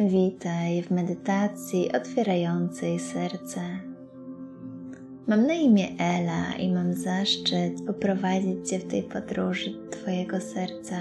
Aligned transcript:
Witaj 0.00 0.82
w 0.82 0.90
medytacji 0.90 1.92
otwierającej 1.92 2.98
serce. 2.98 3.60
Mam 5.26 5.46
na 5.46 5.54
imię 5.54 5.88
Ela 5.98 6.56
i 6.58 6.72
mam 6.72 6.94
zaszczyt 6.94 7.86
poprowadzić 7.86 8.68
Cię 8.68 8.78
w 8.78 8.84
tej 8.90 9.02
podróży 9.02 9.70
Twojego 9.90 10.40
serca. 10.40 10.96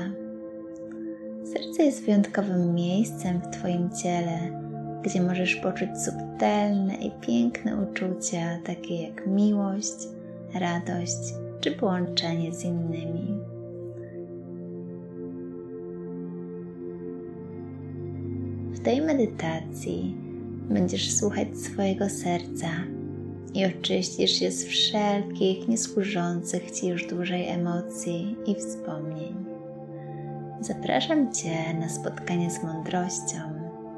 Serce 1.44 1.83
jest 1.83 2.06
wyjątkowym 2.06 2.76
miejscem 2.76 3.42
w 3.42 3.49
Twoim 3.49 3.90
ciele, 4.03 4.62
gdzie 5.03 5.21
możesz 5.21 5.55
poczuć 5.55 5.89
subtelne 6.05 6.96
i 6.96 7.12
piękne 7.12 7.78
uczucia, 7.78 8.60
takie 8.65 9.03
jak 9.03 9.28
miłość, 9.28 10.07
radość 10.53 11.33
czy 11.62 11.71
połączenie 11.71 12.53
z 12.53 12.63
innymi. 12.63 13.53
Tej 18.83 19.01
medytacji 19.01 20.15
będziesz 20.69 21.15
słuchać 21.15 21.47
swojego 21.57 22.09
serca 22.09 22.67
i 23.53 23.65
oczyścisz 23.65 24.41
je 24.41 24.51
z 24.51 24.65
wszelkich 24.65 25.67
niesłużących 25.67 26.71
Ci 26.71 26.87
już 26.87 27.07
dłużej 27.07 27.47
emocji 27.47 28.35
i 28.45 28.55
wspomnień. 28.55 29.45
Zapraszam 30.61 31.33
Cię 31.33 31.73
na 31.79 31.89
spotkanie 31.89 32.51
z 32.51 32.63
mądrością 32.63 33.39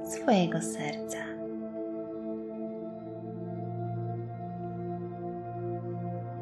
swojego 0.09 0.61
serca. 0.61 1.17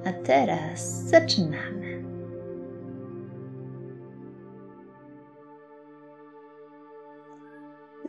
A 0.05 0.13
teraz 0.13 1.03
zaczynamy. 1.03 1.83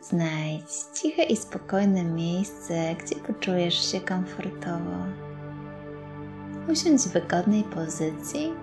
Znajdź 0.01 0.71
ciche 0.93 1.23
i 1.23 1.35
spokojne 1.35 2.03
miejsce, 2.03 2.95
gdzie 2.95 3.15
poczujesz 3.15 3.91
się 3.91 4.01
komfortowo. 4.01 4.97
Usiądź 6.71 7.01
w 7.01 7.11
wygodnej 7.11 7.63
pozycji 7.63 8.53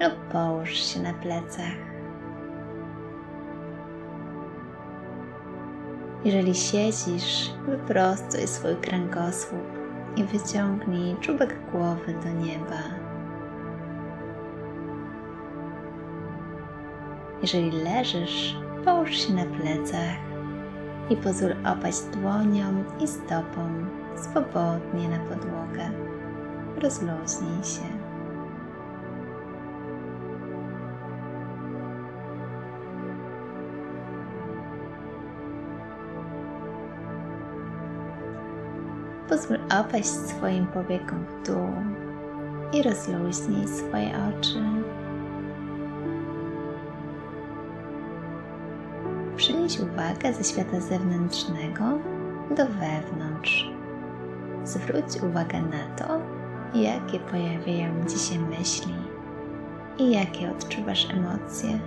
lub 0.00 0.14
połóż 0.32 0.70
się 0.70 1.00
na 1.00 1.14
plecach. 1.14 1.76
Jeżeli 6.24 6.54
siedzisz, 6.54 7.50
wyprostuj 7.66 8.46
swój 8.46 8.76
kręgosłup 8.76 9.66
i 10.16 10.24
wyciągnij 10.24 11.16
czubek 11.20 11.70
głowy 11.72 12.14
do 12.24 12.30
nieba. 12.30 12.82
Jeżeli 17.42 17.70
leżysz, 17.70 18.56
połóż 18.84 19.10
się 19.10 19.32
na 19.32 19.44
plecach 19.44 20.27
i 21.10 21.16
pozwól 21.16 21.54
opaść 21.66 22.00
dłonią 22.02 22.84
i 23.00 23.08
stopą 23.08 23.86
swobodnie 24.16 25.08
na 25.08 25.18
podłogę. 25.18 25.90
Rozluźnij 26.76 27.64
się. 27.64 28.08
Pozwól 39.28 39.58
opaść 39.80 40.08
swoim 40.08 40.66
powiekom 40.66 41.24
w 41.24 41.46
dół 41.46 41.68
i 42.72 42.82
rozluźnij 42.82 43.68
swoje 43.68 44.10
oczy. 44.28 44.62
Przenieś 49.38 49.80
uwagę 49.80 50.34
ze 50.34 50.44
świata 50.44 50.80
zewnętrznego 50.80 51.84
do 52.50 52.66
wewnątrz. 52.66 53.70
Zwróć 54.64 55.22
uwagę 55.30 55.62
na 55.62 55.96
to, 55.96 56.20
jakie 56.74 57.20
pojawiają 57.20 58.06
Ci 58.06 58.18
się 58.18 58.40
myśli 58.40 58.94
i 59.98 60.10
jakie 60.10 60.50
odczuwasz 60.50 61.10
emocje. 61.10 61.78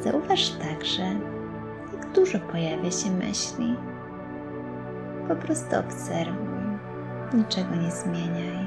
Zauważ 0.00 0.50
także, 0.50 1.02
jak 1.92 2.12
dużo 2.12 2.38
pojawia 2.38 2.90
się 2.90 3.10
myśli 3.10 3.76
po 5.28 5.36
prostu 5.36 5.76
obserwuj, 5.76 6.78
niczego 7.34 7.74
nie 7.74 7.90
zmieniaj. 7.90 8.63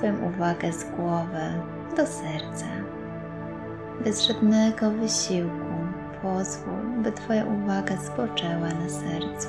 Swoją 0.00 0.18
uwagę 0.34 0.72
z 0.72 0.84
głowy 0.84 1.62
do 1.96 2.06
serca. 2.06 2.66
Bez 4.04 4.26
żadnego 4.26 4.90
wysiłku 4.90 5.74
pozwól, 6.22 7.02
by 7.02 7.12
Twoja 7.12 7.44
uwaga 7.44 7.96
spoczęła 7.96 8.68
na 8.68 8.88
sercu. 8.88 9.48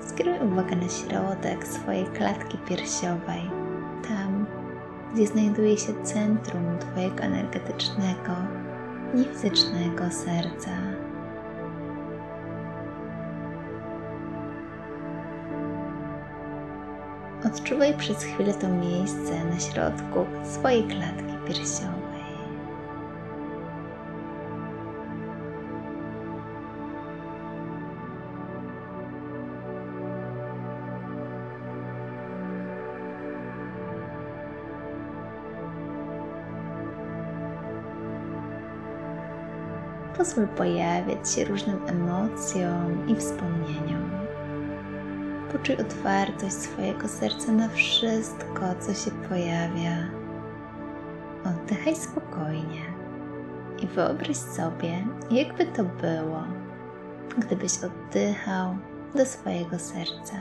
Skieruj 0.00 0.38
uwagę 0.52 0.76
na 0.76 0.88
środek 0.88 1.66
swojej 1.66 2.06
klatki 2.06 2.58
piersiowej, 2.58 3.50
tam, 4.08 4.46
gdzie 5.14 5.26
znajduje 5.26 5.76
się 5.76 6.02
centrum 6.02 6.78
Twojego 6.78 7.22
energetycznego 7.22 8.32
i 9.14 9.24
fizycznego 9.24 10.10
serca. 10.10 10.70
Odczuwaj 17.46 17.94
przez 17.94 18.22
chwilę 18.22 18.54
to 18.54 18.68
miejsce 18.68 19.44
na 19.44 19.60
środku 19.60 20.26
swojej 20.44 20.84
klatki 20.84 21.34
piersiowej. 21.46 22.04
Pozwól 40.16 40.48
pojawiać 40.48 41.32
się 41.32 41.44
różnym 41.44 41.80
emocjom 41.86 43.08
i 43.08 43.16
wspomnieniom. 43.16 44.23
Poczuj 45.54 45.76
otwartość 45.76 46.52
swojego 46.52 47.08
serca 47.08 47.52
na 47.52 47.68
wszystko, 47.68 48.60
co 48.80 48.94
się 48.94 49.10
pojawia. 49.10 49.96
Oddychaj 51.44 51.96
spokojnie 51.96 52.82
i 53.82 53.86
wyobraź 53.86 54.36
sobie, 54.36 55.06
jakby 55.30 55.66
to 55.66 55.84
było, 55.84 56.42
gdybyś 57.38 57.72
oddychał 57.78 58.76
do 59.14 59.26
swojego 59.26 59.78
serca. 59.78 60.36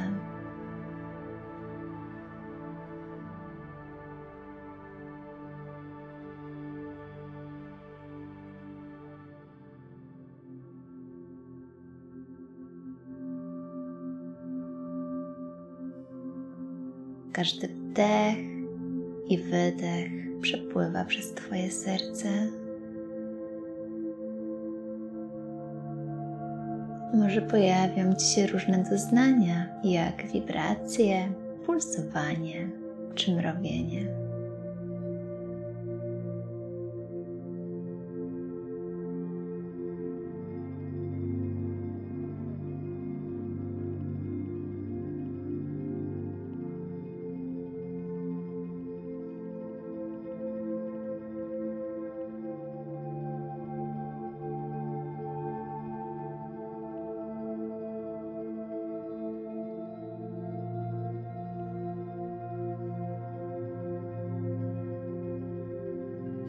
Każdy 17.34 17.68
wdech 17.68 18.38
i 19.30 19.38
wydech 19.38 20.12
przepływa 20.42 21.06
przez 21.06 21.34
Twoje 21.34 21.72
serce. 21.72 22.28
Może 27.14 27.42
pojawią 27.42 28.16
Ci 28.16 28.26
się 28.26 28.48
różne 28.48 28.84
doznania, 28.90 29.80
jak 29.84 30.28
wibracje, 30.32 31.34
pulsowanie 31.66 32.70
czy 33.16 33.36
mrowienie. 33.36 34.23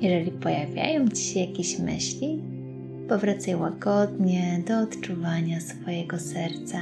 Jeżeli 0.05 0.31
pojawiają 0.31 1.09
Ci 1.09 1.23
się 1.23 1.41
jakieś 1.41 1.79
myśli, 1.79 2.43
powracaj 3.09 3.57
łagodnie 3.57 4.63
do 4.69 4.79
odczuwania 4.79 5.61
swojego 5.61 6.19
serca. 6.19 6.79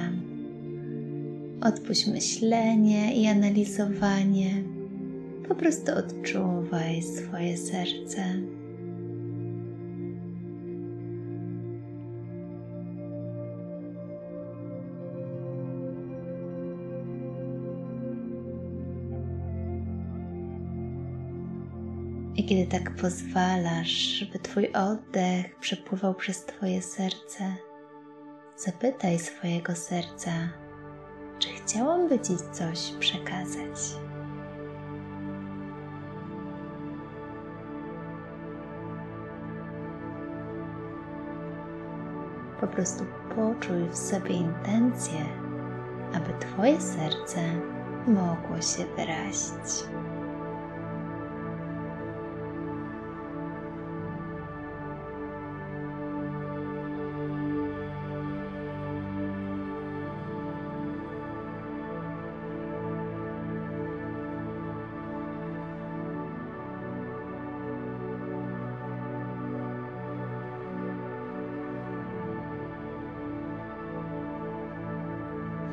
Odpuść 1.60 2.06
myślenie 2.06 3.14
i 3.14 3.26
analizowanie. 3.26 4.62
Po 5.48 5.54
prostu 5.54 5.92
odczuwaj 5.92 7.02
swoje 7.02 7.56
serce. 7.56 8.24
I 22.42 22.46
kiedy 22.46 22.66
tak 22.66 22.90
pozwalasz, 22.96 23.88
żeby 23.88 24.38
Twój 24.38 24.72
oddech 24.72 25.58
przepływał 25.60 26.14
przez 26.14 26.44
Twoje 26.44 26.82
serce, 26.82 27.56
zapytaj 28.56 29.18
swojego 29.18 29.74
serca, 29.74 30.30
czy 31.38 31.48
chciałam 31.48 32.08
Ci 32.08 32.36
coś 32.52 32.92
przekazać. 33.00 33.78
Po 42.60 42.66
prostu 42.66 43.04
poczuj 43.36 43.88
w 43.88 43.96
sobie 43.96 44.34
intencję, 44.34 45.24
aby 46.14 46.38
Twoje 46.40 46.80
serce 46.80 47.40
mogło 48.06 48.60
się 48.60 48.96
wyrazić. 48.96 49.84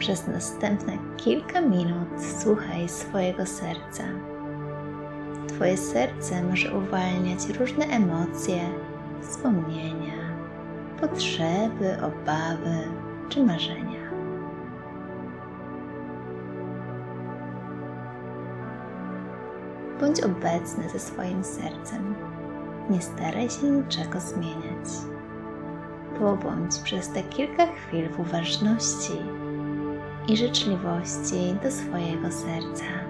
Przez 0.10 0.28
następne 0.28 0.98
kilka 1.18 1.62
minut 1.62 2.08
słuchaj 2.40 2.90
swojego 2.90 3.46
serca. 3.46 4.04
Twoje 5.48 5.78
serce 5.78 6.44
może 6.44 6.78
uwalniać 6.78 7.50
różne 7.60 7.86
emocje, 7.86 8.60
wspomnienia, 9.22 10.14
potrzeby, 11.02 11.98
obawy 11.98 12.78
czy 13.30 13.44
marzenia. 13.44 14.10
Bądź 20.00 20.22
obecny 20.22 20.90
ze 20.90 21.00
swoim 21.00 21.44
sercem. 21.44 22.16
Nie 22.90 23.02
staraj 23.02 23.50
się 23.50 23.68
niczego 23.68 24.20
zmieniać. 24.20 24.90
Pobądź 26.20 26.78
przez 26.78 27.10
te 27.10 27.24
kilka 27.24 27.66
chwil 27.66 28.10
w 28.10 28.20
uważności 28.20 29.14
i 30.30 30.38
życzliwości 30.38 31.56
do 31.64 31.72
swojego 31.72 32.32
serca. 32.32 33.09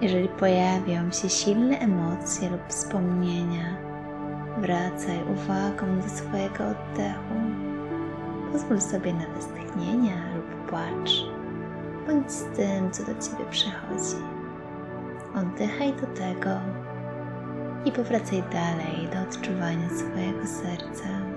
Jeżeli 0.00 0.28
pojawią 0.28 1.10
się 1.12 1.28
silne 1.28 1.78
emocje 1.78 2.50
lub 2.50 2.60
wspomnienia, 2.68 3.76
wracaj 4.58 5.18
uwagą 5.32 6.00
do 6.00 6.08
swojego 6.08 6.64
oddechu. 6.64 7.34
Pozwól 8.52 8.80
sobie 8.80 9.14
na 9.14 9.26
westchnienia 9.28 10.14
lub 10.36 10.70
płacz. 10.70 11.24
Bądź 12.06 12.32
z 12.32 12.44
tym, 12.44 12.90
co 12.90 13.02
do 13.02 13.22
Ciebie 13.22 13.44
przychodzi. 13.50 14.24
Oddychaj 15.34 15.92
do 15.92 16.06
tego 16.06 16.50
i 17.84 17.92
powracaj 17.92 18.42
dalej 18.52 19.08
do 19.12 19.20
odczuwania 19.20 19.88
swojego 19.88 20.46
serca. 20.46 21.27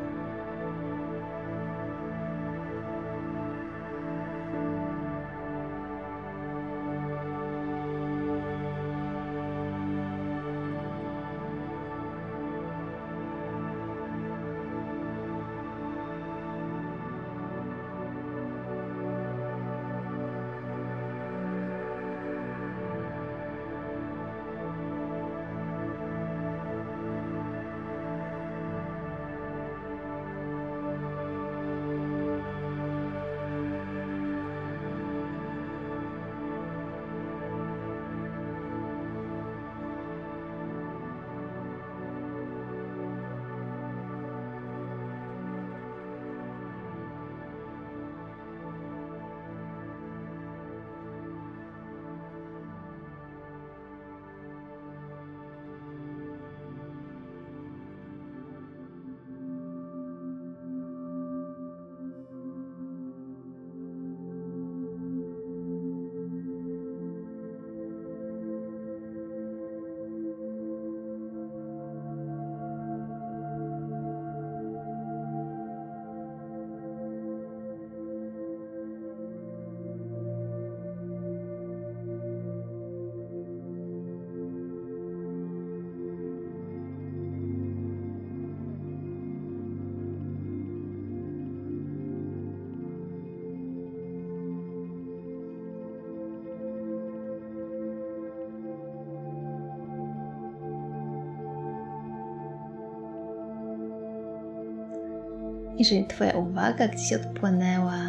Jeżeli 105.78 106.06
Twoja 106.06 106.34
uwaga 106.38 106.88
gdzieś 106.88 107.14
odpłynęła, 107.14 108.02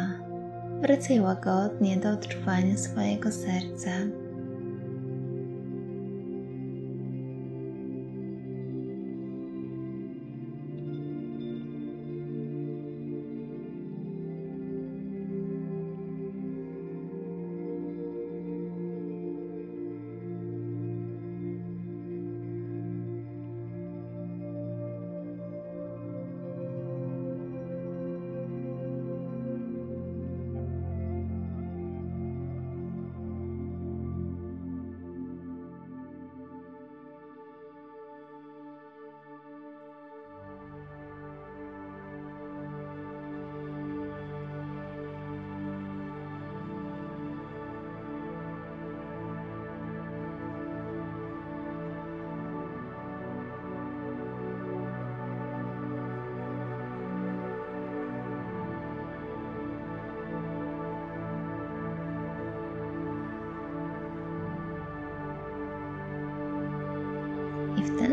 wracaj 0.81 1.19
łagodnie 1.19 1.97
do 1.97 2.09
odczuwania 2.09 2.77
swojego 2.77 3.31
serca. 3.31 3.91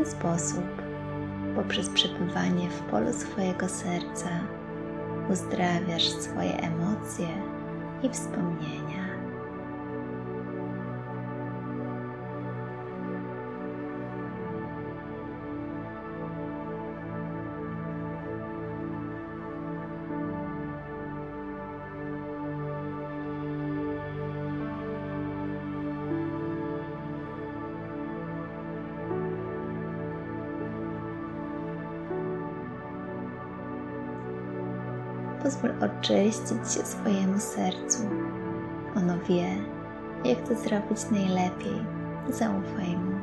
Ten 0.00 0.10
sposób, 0.10 0.82
poprzez 1.56 1.88
przebywanie 1.88 2.70
w 2.70 2.80
polu 2.80 3.12
swojego 3.12 3.68
serca, 3.68 4.28
uzdrawiasz 5.32 6.08
swoje 6.08 6.56
emocje 6.56 7.28
i 8.02 8.08
wspomnienia. 8.08 8.79
Pozwól 35.50 35.70
oczyścić 35.70 36.72
się 36.74 36.84
swojemu 36.84 37.38
sercu. 37.38 37.98
Ono 38.96 39.18
wie, 39.28 39.48
jak 40.24 40.48
to 40.48 40.54
zrobić 40.54 41.10
najlepiej. 41.10 41.84
Zaufaj 42.28 42.96
mu. 42.96 43.20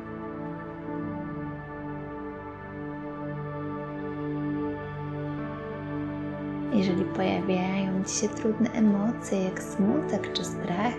Jeżeli 6.72 7.04
pojawiają 7.04 8.04
Ci 8.04 8.14
się 8.14 8.28
trudne 8.28 8.70
emocje, 8.70 9.44
jak 9.44 9.62
smutek 9.62 10.32
czy 10.32 10.44
strach, 10.44 10.94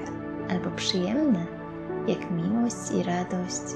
albo 0.49 0.71
przyjemne, 0.71 1.45
jak 2.07 2.31
miłość 2.31 2.91
i 2.91 3.03
radość, 3.03 3.75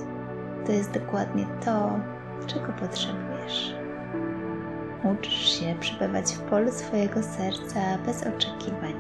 to 0.66 0.72
jest 0.72 0.92
dokładnie 0.92 1.46
to, 1.66 2.00
czego 2.48 2.74
potrzebujesz. 2.80 3.83
Uczysz 5.04 5.60
się 5.60 5.76
przebywać 5.80 6.34
w 6.34 6.40
polu 6.40 6.72
swojego 6.72 7.24
serca 7.24 7.80
bez 8.06 8.24
oczekiwań. 8.24 8.94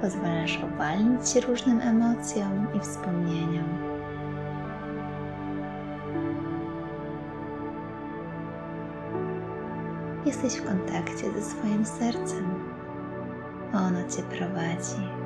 Pozwalasz 0.00 0.58
uwalnić 0.74 1.28
się 1.28 1.40
różnym 1.40 1.80
emocjom 1.80 2.66
i 2.76 2.80
wspomnieniom. 2.80 3.94
Jesteś 10.26 10.54
w 10.54 10.66
kontakcie 10.66 11.32
ze 11.32 11.42
swoim 11.42 11.86
sercem. 11.86 12.54
Ono 13.74 14.08
cię 14.08 14.22
prowadzi. 14.22 15.23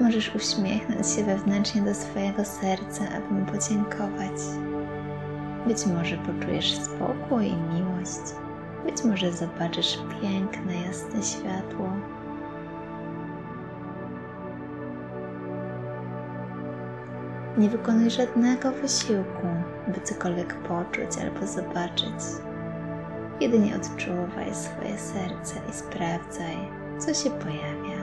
Możesz 0.00 0.34
uśmiechnąć 0.34 1.06
się 1.06 1.24
wewnętrznie 1.24 1.82
do 1.82 1.94
swojego 1.94 2.44
serca, 2.44 3.04
aby 3.16 3.34
mu 3.34 3.46
podziękować. 3.46 4.32
Być 5.66 5.86
może 5.86 6.16
poczujesz 6.16 6.78
spokój 6.78 7.46
i 7.46 7.56
miłość. 7.56 8.34
Być 8.84 9.04
może 9.04 9.32
zobaczysz 9.32 9.98
piękne, 10.20 10.74
jasne 10.86 11.22
światło. 11.22 11.88
Nie 17.58 17.68
wykonuj 17.68 18.10
żadnego 18.10 18.72
wysiłku, 18.72 19.46
by 19.88 20.00
cokolwiek 20.00 20.54
poczuć 20.54 21.22
albo 21.22 21.46
zobaczyć. 21.46 22.24
Jedynie 23.40 23.76
odczuwaj 23.76 24.54
swoje 24.54 24.98
serce 24.98 25.54
i 25.70 25.72
sprawdzaj, 25.72 26.56
co 26.98 27.14
się 27.14 27.30
pojawia. 27.30 27.97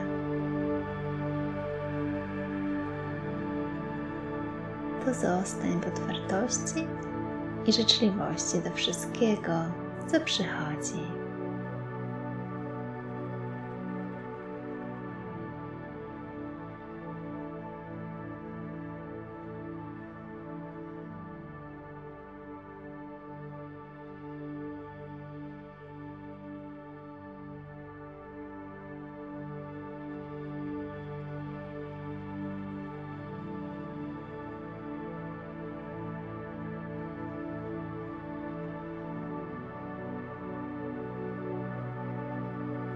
Pozostań 5.05 5.81
w 5.81 5.87
otwartości 5.87 6.87
i 7.65 7.73
życzliwości 7.73 8.59
do 8.59 8.71
wszystkiego, 8.71 9.51
co 10.07 10.19
przychodzi. 10.19 11.14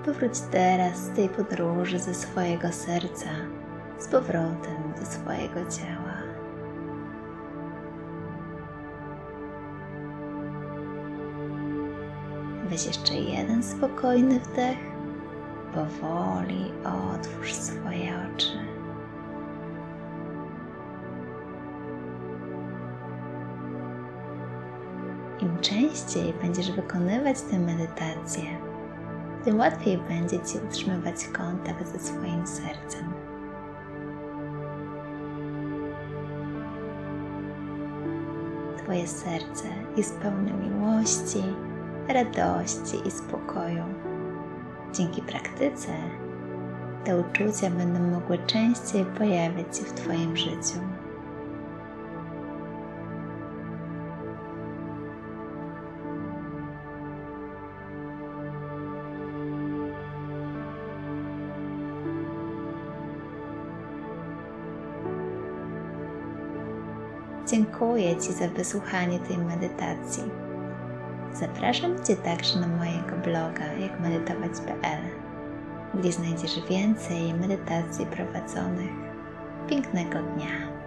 Powróć 0.10 0.39
teraz 0.51 0.98
z 0.98 1.10
tej 1.10 1.30
podróży 1.30 2.00
ze 2.00 2.13
swojego 2.13 2.72
serca 2.72 3.30
z 4.00 4.08
powrotem 4.08 4.94
do 5.00 5.06
swojego 5.06 5.72
ciała. 5.72 6.18
Weź 12.70 12.86
jeszcze 12.86 13.13
jeden 13.13 13.63
spokojny 13.63 14.39
wdech. 14.39 14.78
Powoli 15.74 16.72
otwórz 17.13 17.54
swoje 17.54 18.13
oczy. 18.36 18.58
Im 25.39 25.58
częściej 25.62 26.34
będziesz 26.42 26.72
wykonywać 26.72 27.42
tę 27.42 27.60
medytację, 27.60 28.69
tym 29.46 29.60
łatwiej 29.60 29.98
będzie 29.98 30.39
Ci 30.39 30.58
utrzymywać 30.67 31.27
kontakt 31.27 31.88
ze 31.88 32.00
swoim 32.00 32.48
sercem. 32.48 33.13
Twoje 38.77 39.08
serce 39.08 39.67
jest 39.98 40.17
pełne 40.17 40.53
miłości, 40.53 41.43
radości 42.08 43.08
i 43.08 43.12
spokoju. 43.12 43.84
Dzięki 44.93 45.22
praktyce 45.22 45.89
te 47.03 47.19
uczucia 47.19 47.69
będą 47.69 48.00
mogły 48.00 48.38
częściej 48.38 49.05
pojawiać 49.05 49.77
się 49.77 49.84
w 49.84 49.93
Twoim 49.93 50.38
życiu. 50.38 50.99
Dziękuję 67.51 68.15
Ci 68.15 68.34
za 68.34 68.48
wysłuchanie 68.48 69.20
tej 69.20 69.38
medytacji. 69.38 70.24
Zapraszam 71.34 72.06
Cię 72.06 72.15
także 72.15 72.60
na 72.60 72.68
mojego 72.68 73.18
bloga 73.24 73.74
jakmedytować.pl, 73.74 75.03
gdzie 75.94 76.12
znajdziesz 76.12 76.68
więcej 76.70 77.34
medytacji 77.34 78.06
prowadzonych. 78.06 78.91
Pięknego 79.70 80.20
dnia! 80.20 80.79